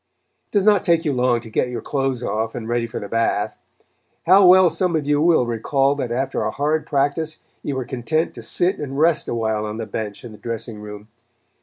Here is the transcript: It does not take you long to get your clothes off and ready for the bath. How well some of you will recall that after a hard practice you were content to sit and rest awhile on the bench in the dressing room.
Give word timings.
It 0.47 0.51
does 0.53 0.65
not 0.65 0.83
take 0.83 1.05
you 1.05 1.13
long 1.13 1.41
to 1.41 1.49
get 1.51 1.69
your 1.69 1.79
clothes 1.83 2.23
off 2.23 2.55
and 2.55 2.67
ready 2.67 2.87
for 2.87 2.99
the 2.99 3.07
bath. 3.07 3.59
How 4.25 4.47
well 4.47 4.67
some 4.71 4.95
of 4.95 5.05
you 5.05 5.21
will 5.21 5.45
recall 5.45 5.93
that 5.93 6.11
after 6.11 6.41
a 6.41 6.49
hard 6.49 6.87
practice 6.87 7.43
you 7.61 7.75
were 7.75 7.85
content 7.85 8.33
to 8.33 8.41
sit 8.41 8.79
and 8.79 8.97
rest 8.97 9.27
awhile 9.27 9.63
on 9.63 9.77
the 9.77 9.85
bench 9.85 10.25
in 10.25 10.31
the 10.31 10.39
dressing 10.39 10.79
room. 10.81 11.07